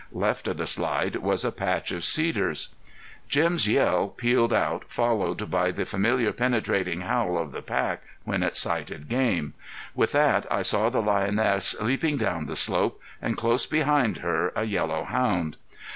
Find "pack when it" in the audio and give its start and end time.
7.61-8.57